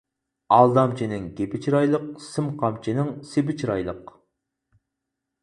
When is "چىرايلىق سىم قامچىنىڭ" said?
1.65-3.13